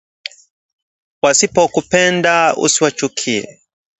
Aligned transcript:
Wasipokupenda 1.23 2.33
usiwachukie 2.65 3.39